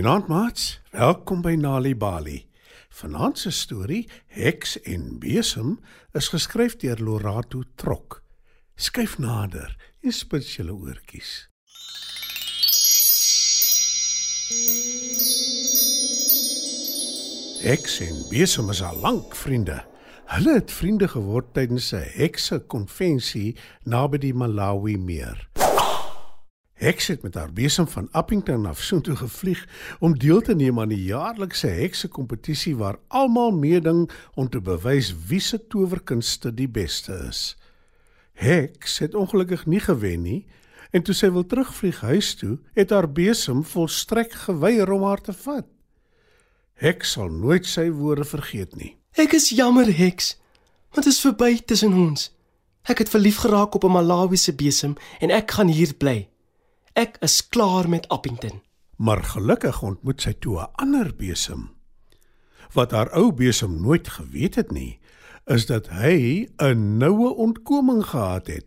Goeienaand 0.00 0.28
maats. 0.28 0.80
Welkom 0.90 1.42
by 1.44 1.58
Nali 1.60 1.90
Bali. 1.96 2.46
Vanaand 2.88 3.38
se 3.38 3.50
storie, 3.50 4.08
Heks 4.32 4.78
en 4.80 5.18
Besem, 5.20 5.74
is 6.16 6.30
geskryf 6.32 6.78
deur 6.80 7.02
Lorato 7.04 7.60
Trok. 7.76 8.22
Skyf 8.80 9.18
nader 9.20 9.76
en 10.00 10.12
spits 10.16 10.54
julle 10.56 10.72
oortjies. 10.72 11.50
Heks 17.60 18.00
en 18.08 18.24
Besem 18.32 18.72
is 18.72 18.80
al 18.80 19.04
lank 19.04 19.36
vriende. 19.36 19.82
Hulle 20.32 20.56
het 20.62 20.72
vriende 20.72 21.12
geword 21.12 21.52
tydens 21.52 21.92
'n 21.92 22.08
hekse 22.16 22.64
konvensie 22.72 23.56
naby 23.84 24.16
die 24.18 24.34
Malawi 24.34 24.96
meer. 24.96 25.50
Heks 26.80 27.06
het 27.06 27.22
met 27.22 27.34
haar 27.34 27.52
besem 27.52 27.88
van 27.88 28.08
Appington 28.10 28.66
af 28.66 28.80
soontoe 28.80 29.16
gevlieg 29.16 29.68
om 29.98 30.18
deel 30.18 30.40
te 30.40 30.54
neem 30.54 30.80
aan 30.80 30.88
die 30.88 31.02
jaarlikse 31.04 31.66
hekse 31.66 32.08
kompetisie 32.08 32.72
waar 32.76 32.96
almal 33.08 33.50
meeding 33.52 34.06
om 34.34 34.48
te 34.48 34.60
bewys 34.60 35.10
wie 35.28 35.40
se 35.40 35.66
towerkunste 35.66 36.54
die 36.54 36.68
beste 36.68 37.12
is. 37.28 37.58
Heks 38.32 38.98
het 38.98 39.14
ongelukkig 39.14 39.66
nie 39.66 39.80
gewen 39.80 40.22
nie 40.22 40.46
en 40.90 41.04
toe 41.04 41.14
sy 41.14 41.28
wil 41.30 41.44
terugvlieg 41.46 42.00
huis 42.00 42.32
toe, 42.34 42.56
het 42.72 42.96
haar 42.96 43.10
besem 43.12 43.60
volstrek 43.64 44.32
geweier 44.46 44.90
om 44.90 45.04
haar 45.04 45.20
te 45.20 45.36
vat. 45.36 45.68
Heks 46.80 47.12
sal 47.12 47.28
nooit 47.28 47.68
sy 47.68 47.90
woorde 47.92 48.24
vergeet 48.24 48.72
nie. 48.80 48.96
Ek 49.20 49.36
is 49.36 49.52
jammer, 49.52 49.92
Heks, 49.92 50.38
want 50.96 51.04
dit 51.04 51.12
is 51.12 51.20
verby 51.20 51.60
tussen 51.60 51.92
ons. 51.92 52.30
Ek 52.88 53.04
het 53.04 53.12
verlief 53.12 53.44
geraak 53.44 53.76
op 53.76 53.84
'n 53.84 53.92
Malawiese 54.00 54.56
besem 54.56 54.96
en 55.20 55.30
ek 55.30 55.50
gaan 55.50 55.68
hier 55.68 55.94
bly. 55.94 56.30
Ek 56.98 57.20
is 57.22 57.48
klaar 57.48 57.88
met 57.88 58.08
Appington. 58.08 58.62
Maar 58.96 59.22
gelukkig 59.22 59.82
ontmoet 59.82 60.20
sy 60.20 60.32
toe 60.32 60.58
'n 60.58 60.72
ander 60.74 61.14
besem. 61.16 61.70
Wat 62.74 62.90
haar 62.90 63.10
ou 63.14 63.32
besem 63.32 63.80
nooit 63.80 64.08
geweet 64.08 64.54
het 64.54 64.70
nie, 64.70 64.98
is 65.46 65.66
dat 65.66 65.88
hy 65.88 66.48
'n 66.58 66.98
noue 66.98 67.34
ontkoming 67.34 68.04
gehad 68.04 68.46
het, 68.46 68.66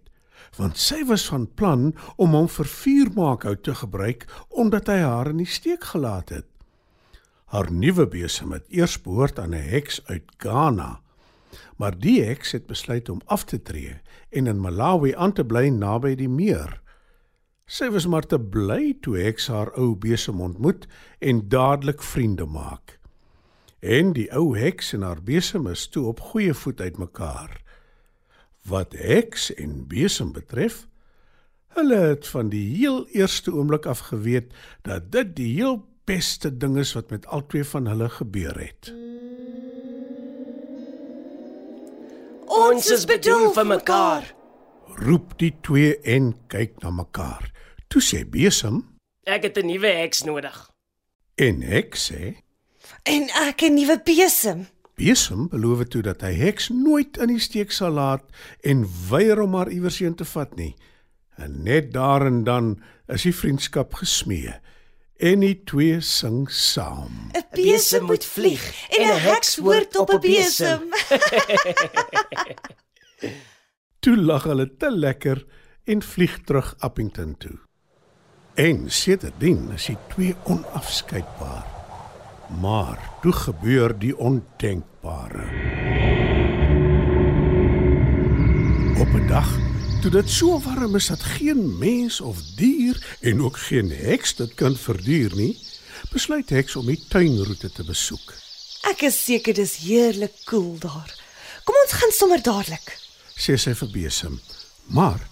want 0.56 0.78
sy 0.78 1.04
was 1.06 1.28
van 1.28 1.54
plan 1.54 1.96
om 2.16 2.32
hom 2.34 2.48
vir 2.48 2.66
vuurmaakhout 2.66 3.64
te 3.64 3.76
gebruik 3.76 4.46
omdat 4.50 4.88
hy 4.88 5.00
haar 5.00 5.28
in 5.28 5.38
die 5.38 5.46
steek 5.46 5.84
gelaat 5.84 6.30
het. 6.30 6.48
Haar 7.46 7.72
nuwe 7.72 8.08
besem 8.08 8.52
het 8.52 8.66
eers 8.70 9.02
behoort 9.02 9.40
aan 9.40 9.54
'n 9.54 9.70
heks 9.70 10.02
uit 10.06 10.24
Ghana, 10.38 11.02
maar 11.78 12.00
die 12.00 12.24
heks 12.24 12.52
het 12.52 12.66
besluit 12.66 13.10
om 13.10 13.22
af 13.26 13.44
te 13.44 13.62
tree 13.62 14.02
en 14.30 14.48
in 14.48 14.60
Malawi 14.60 15.14
aan 15.16 15.34
te 15.34 15.46
bly 15.46 15.68
naby 15.68 16.16
die 16.16 16.30
meer. 16.30 16.83
Sy 17.66 17.88
was 17.89 18.06
maar 18.08 18.25
te 18.28 18.39
bly 18.39 18.94
toe 19.02 19.16
Heks 19.17 19.47
haar 19.47 19.72
ou 19.80 19.94
besem 19.95 20.42
ontmoet 20.44 20.88
en 21.23 21.47
dadelik 21.50 22.03
vriende 22.03 22.45
maak. 22.45 23.00
En 23.80 24.14
die 24.16 24.28
ou 24.36 24.58
Heks 24.58 24.94
en 24.94 25.03
haar 25.08 25.22
besem 25.23 25.67
is 25.72 25.88
toe 25.88 26.06
op 26.11 26.19
goeie 26.31 26.53
voet 26.53 26.81
uitmekaar. 26.81 27.61
Wat 28.67 28.94
Heks 29.00 29.53
en 29.56 29.88
besem 29.88 30.34
betref, 30.36 30.86
hulle 31.75 32.02
het 32.14 32.28
van 32.28 32.52
die 32.52 32.66
heel 32.75 33.08
eerste 33.16 33.52
oomblik 33.53 33.86
af 33.86 34.00
geweet 34.11 34.52
dat 34.81 35.11
dit 35.11 35.36
die 35.36 35.53
heel 35.56 35.80
beste 36.06 36.52
ding 36.58 36.78
is 36.78 36.94
wat 36.94 37.09
met 37.09 37.25
albei 37.28 37.64
van 37.64 37.88
hulle 37.88 38.09
gebeur 38.09 38.59
het. 38.59 38.91
Ons 42.53 42.91
is 42.91 43.08
bedoel 43.09 43.50
vir 43.56 43.66
mekaar. 43.66 44.30
Roep 45.00 45.34
die 45.39 45.53
twee 45.66 45.95
en 46.03 46.34
kyk 46.52 46.78
na 46.84 46.91
mekaar. 46.91 47.53
Toe 47.94 48.02
sê 48.02 48.24
Besem 48.26 48.80
Ek 49.30 49.44
het 49.46 49.58
'n 49.58 49.68
nuwe 49.70 49.88
heks 49.88 50.24
nodig. 50.24 50.72
en 51.38 51.62
Heks 51.62 52.09
sê 52.09 52.42
En 53.06 53.30
ek 53.30 53.62
'n 53.62 53.74
nuwe 53.74 54.02
besem. 54.04 54.66
Besem 54.96 55.48
beloof 55.48 55.84
toe 55.88 56.02
dat 56.02 56.22
hy 56.22 56.34
Heks 56.34 56.70
nooit 56.70 57.18
in 57.18 57.28
die 57.28 57.40
steek 57.40 57.72
sal 57.72 57.92
laat 57.92 58.24
en 58.64 58.88
weier 59.09 59.42
om 59.42 59.53
haar 59.53 59.70
iewers 59.70 60.00
heen 60.00 60.16
te 60.16 60.26
vat 60.26 60.56
nie. 60.56 60.76
En 61.38 61.64
net 61.64 61.94
daar 61.94 62.26
en 62.26 62.44
dan 62.44 62.82
is 63.08 63.22
die 63.22 63.36
vriendskap 63.36 63.94
gesmee 63.94 64.53
en 65.20 65.40
die 65.40 65.64
twee 65.64 66.02
sing 66.02 66.50
saam. 66.50 67.30
'n 67.34 67.46
Besem 67.52 68.03
moet 68.03 68.26
vlieg 68.26 68.90
en 68.90 69.08
'n 69.08 69.20
heks 69.20 69.58
hoort 69.58 69.96
op 69.96 70.09
'n 70.09 70.20
besem. 70.20 70.82
Toe 74.02 74.18
lag 74.18 74.44
hulle 74.44 74.78
te 74.78 74.92
lekker 74.92 75.46
en 75.84 76.02
vlieg 76.02 76.42
terug 76.44 76.76
Appington 76.80 77.38
toe. 77.38 77.59
En 78.53 78.86
sedertdien 78.86 79.72
is 79.74 79.86
die 79.90 79.97
twee 80.12 80.36
onafskeidbaar. 80.46 81.66
Maar 82.62 83.00
toe 83.22 83.31
gebeur 83.34 83.96
die 84.00 84.18
ondenkbare. 84.18 85.46
Op 89.00 89.09
'n 89.14 89.28
dag, 89.28 89.50
toe 90.02 90.12
dit 90.12 90.30
so 90.30 90.59
warm 90.59 90.96
is 90.96 91.08
dat 91.08 91.24
geen 91.24 91.78
mens 91.78 92.22
of 92.22 92.38
dier 92.56 93.18
en 93.22 93.41
ook 93.41 93.58
geen 93.58 93.91
heks 93.91 94.36
dit 94.36 94.53
kan 94.53 94.75
verduur 94.75 95.35
nie, 95.35 95.58
besluit 96.12 96.50
heks 96.50 96.75
om 96.75 96.85
die 96.85 97.06
tuinroete 97.08 97.72
te 97.72 97.84
besoek. 97.84 98.34
Ek 98.81 99.02
is 99.02 99.24
seker 99.24 99.53
dis 99.53 99.75
heerlik 99.75 100.34
koel 100.44 100.78
daar. 100.80 101.14
Kom 101.64 101.75
ons 101.84 101.91
gaan 101.91 102.12
sommer 102.12 102.41
dadelik. 102.41 103.00
sê 103.35 103.58
sy 103.58 103.74
vir 103.74 103.90
Besem. 103.90 104.41
Maar 104.85 105.28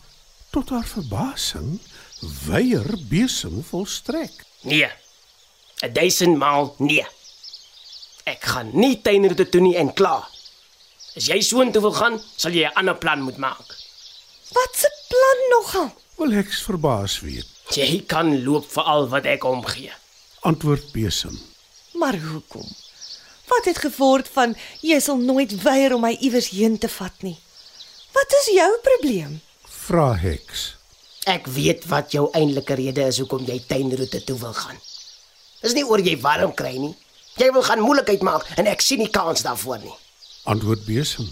tot 0.50 0.70
haar 0.70 0.88
verbasing 0.88 1.80
weier 2.22 2.98
Besem 3.10 3.64
volstrek. 3.64 4.46
Nee. 4.62 4.90
'n 5.82 5.94
Duisend 5.94 6.38
maal 6.38 6.76
nee. 6.78 7.06
Ek 8.24 8.44
gaan 8.44 8.70
nie 8.74 9.02
tuinroete 9.02 9.50
toe 9.50 9.62
nie 9.62 9.76
en 9.78 9.94
klaar. 9.94 10.28
As 11.18 11.26
jy 11.28 11.42
soontoe 11.42 11.82
wil 11.82 11.94
gaan, 11.98 12.22
sal 12.38 12.52
jy 12.52 12.66
'n 12.70 12.78
ander 12.80 12.96
plan 12.96 13.22
moet 13.22 13.38
maak. 13.38 13.68
Wat 14.54 14.76
'n 14.86 14.96
plan 15.10 15.40
nogal? 15.50 15.90
Wil 16.18 16.32
heks 16.32 16.62
verbaas 16.62 17.20
weet. 17.20 17.48
Jy 17.74 18.04
kan 18.08 18.44
loop 18.44 18.66
vir 18.72 18.84
al 18.84 19.08
wat 19.10 19.26
ek 19.26 19.44
omgee. 19.44 19.92
Antwoord 20.42 20.92
Besem. 20.92 21.40
Maar 21.94 22.18
hoekom? 22.20 22.68
Wat 23.48 23.66
het 23.66 23.78
geword 23.78 24.28
van 24.28 24.56
jy 24.82 25.00
sal 25.00 25.18
nooit 25.18 25.62
weier 25.64 25.94
om 25.94 26.02
my 26.02 26.18
iewers 26.20 26.50
heen 26.50 26.78
te 26.78 26.90
vat 26.90 27.22
nie? 27.22 27.38
Wat 28.12 28.32
is 28.42 28.54
jou 28.54 28.70
probleem? 28.84 29.42
Vra 29.66 30.14
heks. 30.16 30.76
Ek 31.32 31.48
weet 31.48 31.86
wat 31.88 32.12
jou 32.12 32.26
eintlike 32.36 32.76
rede 32.76 33.06
is 33.08 33.22
hoekom 33.22 33.46
jy 33.48 33.62
tuinroete 33.68 34.20
toe 34.28 34.36
wil 34.42 34.56
gaan. 34.58 34.80
Dis 35.62 35.76
nie 35.78 35.86
oor 35.88 36.02
jy 36.04 36.18
warm 36.20 36.52
kry 36.58 36.74
nie. 36.76 36.92
Jy 37.40 37.48
wil 37.56 37.64
gaan 37.64 37.80
moeilikheid 37.80 38.24
maak 38.28 38.50
en 38.60 38.68
ek 38.68 38.84
sien 38.84 39.00
nie 39.00 39.12
kans 39.14 39.46
daarvoor 39.46 39.80
nie. 39.80 39.94
Antwoord 40.52 40.84
Besem. 40.88 41.30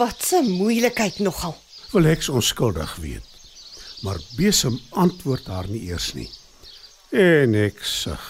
Wat 0.00 0.32
'n 0.32 0.50
moeilikheid 0.50 1.18
nogal. 1.18 1.54
Wil 1.92 2.10
heks 2.10 2.28
onskuldig 2.28 2.96
weet. 2.96 3.26
Maar 4.02 4.18
Besem 4.36 4.80
antwoord 4.90 5.46
haar 5.46 5.68
nie 5.68 5.82
eers 5.90 6.12
nie. 6.14 6.30
En 7.10 7.52
heks 7.52 8.00
sug, 8.00 8.24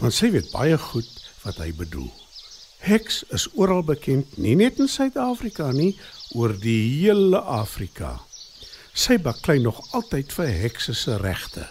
want 0.00 0.14
sy 0.14 0.30
weet 0.30 0.50
baie 0.50 0.78
goed 0.78 1.08
wat 1.44 1.56
hy 1.56 1.72
bedoel. 1.72 2.12
Heks 2.78 3.22
is 3.30 3.48
oral 3.54 3.82
bekend, 3.82 4.36
nie 4.36 4.56
net 4.56 4.78
in 4.78 4.88
Suid-Afrika 4.88 5.70
nie, 5.72 5.96
oor 6.34 6.52
die 6.58 6.82
hele 7.00 7.40
Afrika. 7.40 8.20
Sy 8.92 9.16
baklei 9.16 9.56
nog 9.64 9.78
altyd 9.96 10.32
vir 10.36 10.50
hekse 10.52 10.92
se 10.94 11.16
regte. 11.16 11.64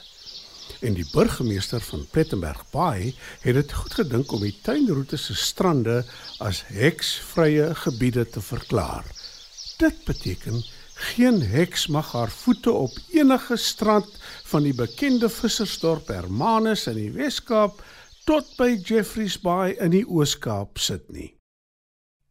En 0.81 0.95
die 0.97 1.05
burgemeester 1.11 1.81
van 1.85 2.07
Plettenberg 2.09 2.63
Bay 2.73 3.11
het 3.43 3.57
dit 3.59 3.73
goed 3.77 3.93
gedink 3.99 4.31
om 4.33 4.41
die 4.41 4.55
tuinroete 4.65 5.19
se 5.21 5.35
strande 5.37 5.99
as 6.41 6.63
heksvrye 6.73 7.75
gebiede 7.83 8.25
te 8.25 8.41
verklaar. 8.41 9.05
Dit 9.77 10.01
beteken 10.05 10.63
geen 11.13 11.41
heks 11.41 11.87
mag 11.87 12.11
haar 12.11 12.33
voete 12.33 12.71
op 12.71 12.97
enige 13.13 13.57
strand 13.57 14.17
van 14.49 14.65
die 14.65 14.73
bekende 14.73 15.29
vissersdorp 15.29 16.09
Hermanus 16.09 16.87
in 16.89 16.97
die 16.97 17.11
Wes-Kaap 17.13 17.83
tot 18.25 18.49
by 18.57 18.73
Jeffreys 18.81 19.37
Bay 19.41 19.77
in 19.77 19.93
die 19.93 20.05
Oos-Kaap 20.07 20.81
sit 20.81 21.09
nie. 21.13 21.29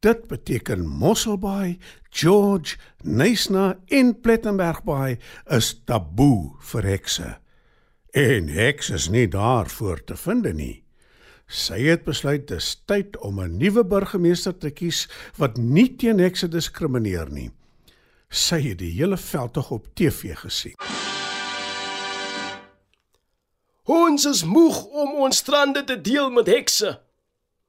Dit 0.01 0.29
beteken 0.29 0.87
Mosselbaai, 0.89 1.79
George, 2.11 2.77
Nysna 3.05 3.79
en 3.87 4.21
Plettenberg 4.21 4.83
Bay 4.85 5.19
is 5.53 5.75
taboe 5.85 6.55
vir 6.73 6.87
hekse. 6.89 7.35
En 8.17 8.49
heks 8.49 8.89
is 8.97 9.11
nie 9.13 9.27
daarvoor 9.29 10.01
te 10.05 10.17
vind 10.17 10.49
nie. 10.57 10.83
Sy 11.51 11.83
het 11.85 12.07
besluit 12.07 12.47
dis 12.49 12.83
tyd 12.89 13.19
om 13.19 13.41
'n 13.41 13.59
nuwe 13.59 13.85
burgemeester 13.85 14.57
te 14.57 14.71
kies 14.71 15.09
wat 15.37 15.57
nie 15.57 15.97
teen 15.97 16.19
hekse 16.19 16.49
diskrimineer 16.49 17.29
nie. 17.31 17.51
Sy 18.31 18.61
het 18.61 18.79
die 18.79 18.93
hele 18.93 19.17
veldtog 19.17 19.71
op 19.71 19.87
TV 19.95 20.35
gesien. 20.35 20.77
Ons 23.85 24.25
is 24.25 24.45
moeg 24.45 24.85
om 24.85 25.15
ons 25.15 25.37
strande 25.37 25.85
te 25.85 26.01
deel 26.01 26.31
met 26.31 26.47
hekse. 26.47 27.10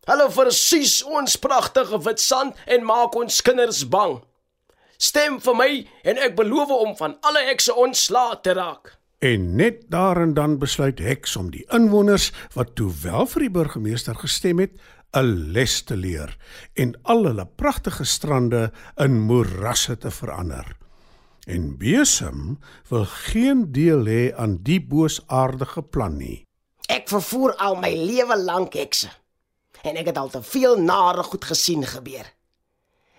Hulle 0.09 0.31
versies 0.33 1.03
ons 1.05 1.35
pragtige 1.37 1.99
wit 2.01 2.21
sand 2.21 2.57
en 2.65 2.85
maak 2.87 3.13
ons 3.19 3.35
kinders 3.45 3.83
bang. 3.85 4.15
Stem 4.97 5.37
vir 5.41 5.57
my 5.57 5.69
en 6.09 6.17
ek 6.25 6.33
beloof 6.39 6.73
om 6.73 6.95
van 6.97 7.13
alle 7.21 7.43
hekse 7.51 7.75
ontslae 7.77 8.39
te 8.41 8.55
raak. 8.57 8.95
En 9.21 9.51
net 9.59 9.83
daar 9.93 10.17
en 10.23 10.33
dan 10.33 10.57
besluit 10.57 10.97
Heks 10.99 11.35
om 11.37 11.51
die 11.53 11.61
inwoners 11.69 12.31
wat 12.57 12.73
toe 12.75 12.89
wel 13.03 13.29
vir 13.29 13.45
die 13.45 13.53
burgemeester 13.53 14.17
gestem 14.17 14.63
het, 14.65 14.73
'n 15.13 15.53
les 15.53 15.81
te 15.83 15.95
leer 15.95 16.37
en 16.73 16.95
al 17.03 17.25
hulle 17.25 17.45
pragtige 17.45 18.03
strande 18.03 18.71
in 18.97 19.21
moerasse 19.21 19.97
te 19.97 20.11
verander. 20.11 20.77
En 21.45 21.77
Besem 21.77 22.57
wil 22.89 23.05
geen 23.05 23.71
deel 23.71 24.05
hê 24.05 24.33
aan 24.35 24.57
die 24.63 24.81
boosaardige 24.81 25.81
plan 25.81 26.17
nie. 26.17 26.47
Ek 26.87 27.09
vervoer 27.09 27.55
al 27.55 27.75
my 27.75 27.93
lewe 27.95 28.37
lank 28.37 28.73
hekse. 28.73 29.20
En 29.81 29.95
ek 29.95 30.05
het 30.05 30.17
al 30.17 30.29
te 30.29 30.43
veel 30.43 30.77
nare 30.77 31.23
goed 31.23 31.45
gesien 31.45 31.85
gebeur. 31.85 32.33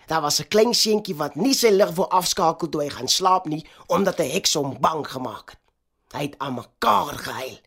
Daar 0.07 0.21
was 0.21 0.39
'n 0.39 0.47
klein 0.47 0.73
seentjie 0.73 1.15
wat 1.15 1.35
nie 1.35 1.53
sy 1.53 1.69
lig 1.69 1.91
wou 1.91 2.07
afskakel 2.09 2.69
toe 2.69 2.81
hy 2.81 2.89
gaan 2.89 3.07
slaap 3.07 3.45
nie 3.45 3.65
omdat 3.87 4.19
'n 4.19 4.29
heks 4.29 4.53
hom 4.53 4.79
bang 4.79 5.07
gemaak 5.07 5.49
het. 5.49 5.59
Hy 6.11 6.21
het 6.21 6.35
aan 6.37 6.53
mekaar 6.53 7.17
gehuil. 7.17 7.59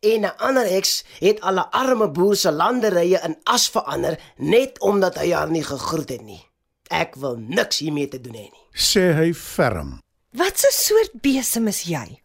En 0.00 0.20
'n 0.20 0.36
ander 0.36 0.68
heks 0.68 1.04
het 1.18 1.40
al 1.40 1.54
'n 1.54 1.70
arme 1.70 2.10
boer 2.10 2.36
se 2.36 2.52
landerye 2.52 3.20
in 3.22 3.36
as 3.42 3.68
verander 3.68 4.20
net 4.36 4.80
omdat 4.80 5.14
hy 5.14 5.32
haar 5.32 5.50
nie 5.50 5.64
gegroet 5.64 6.08
het 6.08 6.22
nie. 6.22 6.46
Ek 6.88 7.14
wil 7.14 7.36
niks 7.36 7.78
hiermee 7.78 8.08
te 8.08 8.20
doen 8.20 8.34
hê 8.34 8.48
nie. 8.50 8.66
Sê 8.72 9.14
hy 9.14 9.34
ferm. 9.34 10.00
Wat 10.30 10.56
'n 10.56 10.72
soort 10.72 11.12
besem 11.12 11.66
is 11.66 11.82
jy? 11.82 12.22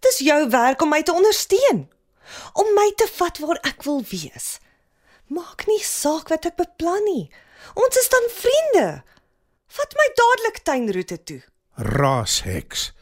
Dis 0.00 0.18
jou 0.18 0.48
werk 0.50 0.82
om 0.82 0.88
my 0.88 1.02
te 1.02 1.12
ondersteun. 1.12 1.88
Om 2.52 2.66
my 2.74 2.92
te 2.96 3.08
vat 3.14 3.38
waar 3.38 3.58
ek 3.62 3.82
wil 3.82 4.02
wees. 4.08 4.58
Maak 5.32 5.66
nie 5.66 5.80
saak 5.80 6.28
wat 6.28 6.46
ek 6.46 6.56
beplan 6.56 7.04
nie. 7.08 7.30
Ons 7.74 7.96
is 7.96 8.10
dan 8.12 8.26
vriende. 8.36 8.88
Vat 9.74 9.96
my 9.98 10.08
dadelik 10.20 10.60
tuinroete 10.64 11.18
toe. 11.24 11.40
Raas 11.76 12.42
Heks. 12.44 12.92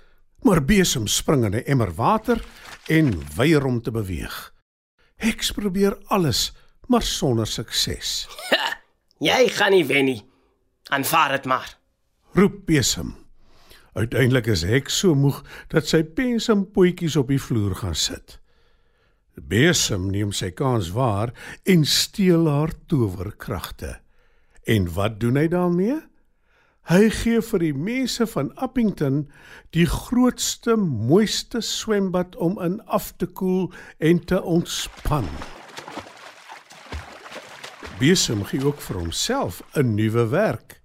Maar 0.43 0.63
Besem 0.65 1.07
spring 1.07 1.45
in 1.45 1.55
'n 1.55 1.65
emmer 1.67 1.93
water 1.95 2.45
en 2.89 3.35
weier 3.37 3.65
om 3.65 3.83
te 3.83 3.91
beweeg. 3.91 4.55
Heks 5.17 5.53
probeer 5.53 5.99
alles, 6.07 6.53
maar 6.87 7.03
sonder 7.03 7.47
sukses. 7.47 8.27
Jy 9.19 9.49
gaan 9.49 9.71
nie 9.71 9.87
wen 9.87 10.05
nie. 10.05 10.23
Aanvaar 10.91 11.29
dit 11.29 11.45
maar. 11.45 11.79
Roep 12.35 12.67
Besem. 12.67 13.17
Uiteindelik 13.93 14.47
is 14.47 14.63
Heks 14.63 14.99
so 14.99 15.15
moeg 15.15 15.43
dat 15.69 15.87
sy 15.87 16.03
pensempootjies 16.03 17.17
op 17.17 17.29
die 17.29 17.41
vloer 17.41 17.75
gaan 17.75 17.95
sit. 17.95 18.42
Besem 19.35 20.11
neem 20.11 20.33
sy 20.33 20.51
kans 20.53 20.91
waar 20.93 21.33
en 21.65 21.85
steel 21.85 22.49
haar 22.49 22.73
towerkragte. 22.87 23.99
En 24.69 24.93
wat 24.93 25.21
doen 25.21 25.37
hy 25.37 25.49
daarmee? 25.49 26.01
Hy 26.91 27.09
gee 27.15 27.41
vir 27.47 27.63
die 27.63 27.75
mense 27.79 28.27
van 28.27 28.51
Appington 28.59 29.29
die 29.71 29.87
grootste, 29.87 30.75
mooiste 30.77 31.61
swembad 31.63 32.35
om 32.37 32.59
in 32.61 32.81
af 32.91 33.13
te 33.17 33.27
koel 33.27 33.71
en 34.03 34.19
te 34.19 34.43
ontspan. 34.43 35.29
Besem 38.03 38.43
gee 38.51 38.65
ook 38.67 38.81
vir 38.83 38.99
homself 38.99 39.63
'n 39.79 39.95
nuwe 39.95 40.27
werk. 40.29 40.81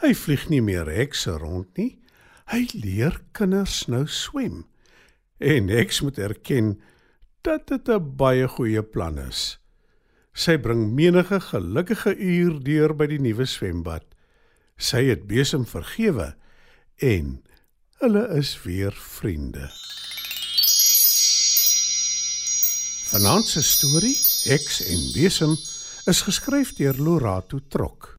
Hy 0.00 0.14
vlieg 0.14 0.48
nie 0.48 0.62
meer 0.62 0.86
hekse 0.86 1.36
rond 1.38 1.76
nie. 1.76 1.98
Hy 2.46 2.66
leer 2.72 3.20
kinders 3.32 3.86
nou 3.86 4.06
swem. 4.06 4.64
En 5.38 5.68
ek 5.70 6.00
moet 6.02 6.18
erken 6.18 6.80
dat 7.44 7.66
dit 7.68 7.88
'n 7.88 8.16
baie 8.16 8.48
goeie 8.48 8.82
plan 8.82 9.18
is. 9.18 9.58
Sy 10.32 10.58
bring 10.58 10.92
menige 10.94 11.40
gelukkige 11.40 12.16
uur 12.16 12.62
deur 12.62 12.96
by 12.96 13.06
die 13.06 13.20
nuwe 13.20 13.46
swembad. 13.46 14.04
Sy 14.76 15.04
het 15.04 15.26
besem 15.26 15.66
vergewe 15.66 16.34
en 16.96 17.44
hulle 18.00 18.28
is 18.28 18.62
weer 18.62 18.92
vriende. 18.92 19.70
Vanaand 23.04 23.46
se 23.46 23.62
storie, 23.62 24.18
Heks 24.44 24.80
en 24.82 25.12
Besem, 25.12 25.56
is 26.04 26.22
geskryf 26.22 26.72
deur 26.74 26.96
Lorato 26.96 27.60
Trok. 27.68 28.14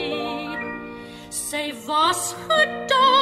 Sy 1.30 1.74
was 1.86 2.36
gedaan 2.48 3.15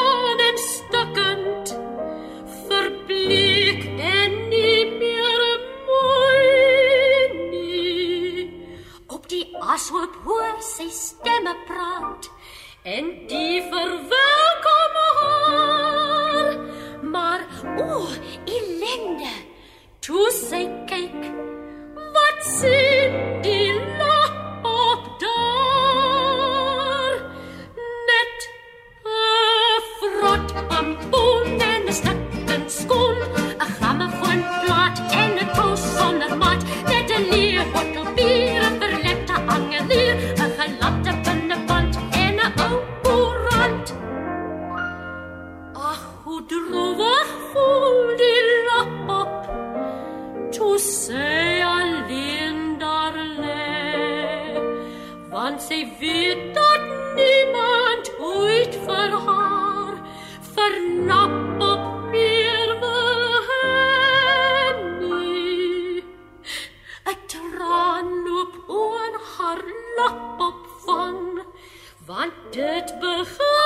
en 12.83 13.22
want 55.53 55.65
sy 55.69 55.85
weet 55.99 56.53
dat 56.55 56.81
niemand 57.15 58.07
ooit 58.19 58.75
vir 58.85 59.11
haar 59.25 59.99
vernap 60.55 61.61
op 61.61 61.83
meer 62.13 62.71
nie. 65.01 66.01
'n 67.11 67.19
Traan 67.33 68.09
loop 68.25 68.53
oor 68.67 69.13
haar 69.35 69.61
lap 69.97 70.41
op 70.49 70.61
van 70.85 71.45
want 72.07 72.33
dit 72.51 72.87
begin 72.99 73.62